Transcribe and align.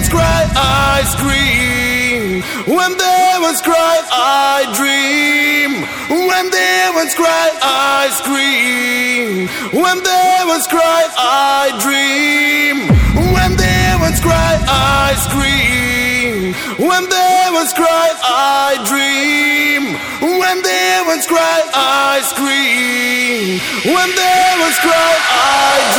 demons 0.00 0.08
cry, 0.08 0.48
I 0.56 1.02
scream. 1.12 2.40
When 2.64 2.96
demons 2.96 3.60
cry, 3.60 4.00
I 4.10 4.64
dream. 4.72 5.84
When 6.08 6.48
demons 6.48 7.14
cry, 7.14 7.50
I 7.60 8.08
scream. 8.16 9.48
When 9.76 10.00
demons 10.00 10.66
cry, 10.68 11.04
I 11.18 11.76
dream. 11.84 12.88
When 13.34 13.56
demons 13.56 14.20
cry, 14.20 14.56
I 14.68 15.12
scream. 15.26 16.54
When 16.80 17.04
demons 17.04 17.72
cry, 17.74 18.08
I 18.24 18.80
dream. 18.88 20.00
When 20.20 20.62
demons 20.62 21.26
cry, 21.26 21.60
I 21.74 22.22
scream. 22.24 23.60
When 23.84 24.08
demons 24.16 24.78
cry, 24.80 25.12
I 25.28 25.89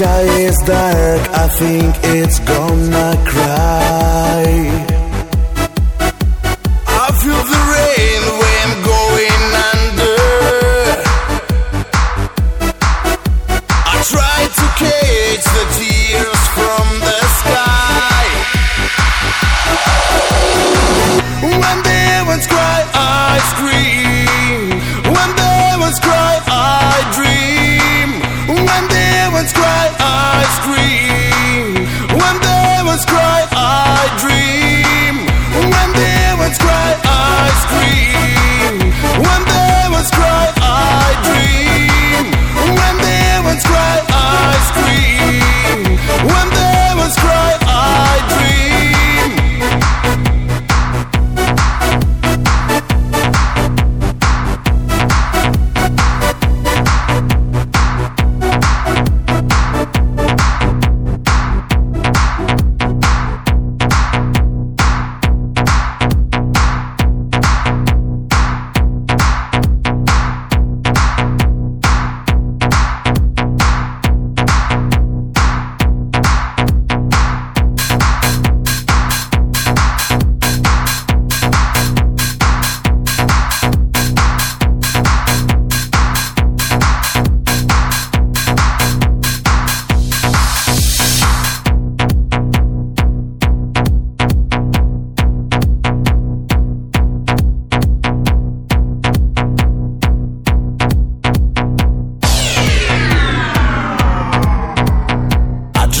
sky 0.00 0.22
is 0.48 0.56
dark, 0.64 1.22
I 1.44 1.48
think 1.48 1.94
it's 2.16 2.38
gonna 2.40 3.22
cry. 3.26 4.69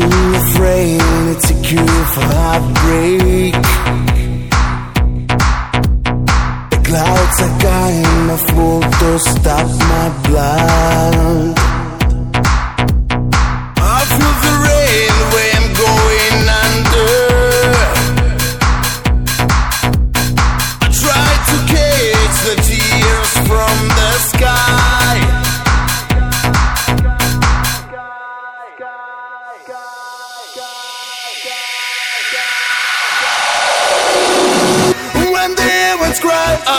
Of 0.00 0.58
rain, 0.58 1.00
it's 1.28 1.50
a 1.50 1.62
cure 1.62 2.04
for 2.14 2.24
heartbreak. 2.34 3.52
The 6.70 6.80
clouds 6.88 7.40
are 7.42 7.58
kind 7.60 8.30
of 8.30 8.40
full 8.50 8.80
to 8.80 9.18
stop 9.18 9.66
my 9.66 10.31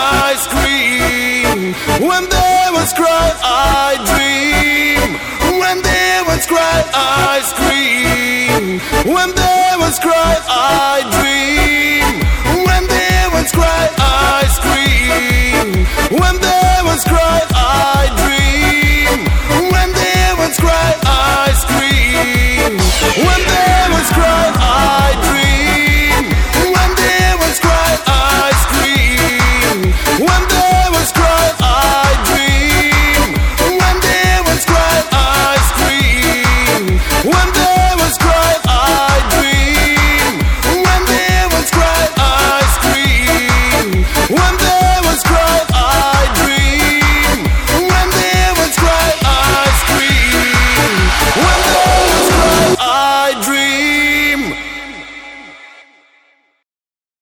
cry, 0.04 0.30
I 0.30 0.36
scream. 0.36 1.74
When 2.08 2.24
demons 2.30 2.94
cry, 2.94 3.30
I 3.44 3.96
dream. 4.12 5.10
When 5.60 5.82
demons 5.82 6.46
cry, 6.46 6.84
I 6.94 7.42
scream. 7.52 8.80
When 9.14 9.30
demons 9.34 10.00
cry, 10.00 10.36
I 10.48 11.04
dream. 11.12 11.63